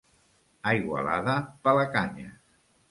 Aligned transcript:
A 0.71 0.73
Igualada, 0.79 1.37
pelacanyes. 1.69 2.43